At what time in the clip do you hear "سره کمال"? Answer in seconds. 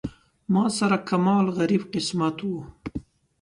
0.77-1.45